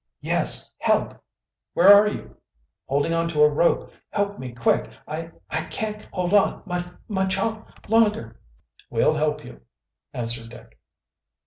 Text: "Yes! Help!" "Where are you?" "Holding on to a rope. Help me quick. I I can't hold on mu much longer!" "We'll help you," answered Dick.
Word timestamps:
"Yes! 0.21 0.73
Help!" 0.79 1.21
"Where 1.75 1.93
are 1.93 2.07
you?" 2.07 2.35
"Holding 2.87 3.13
on 3.13 3.27
to 3.27 3.43
a 3.43 3.47
rope. 3.51 3.91
Help 4.09 4.39
me 4.39 4.51
quick. 4.51 4.89
I 5.07 5.29
I 5.51 5.65
can't 5.65 6.01
hold 6.11 6.33
on 6.33 6.63
mu 6.65 6.79
much 7.07 7.37
longer!" 7.87 8.39
"We'll 8.89 9.13
help 9.13 9.45
you," 9.45 9.61
answered 10.11 10.49
Dick. 10.49 10.75